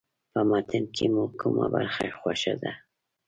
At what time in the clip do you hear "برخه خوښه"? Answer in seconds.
1.73-2.53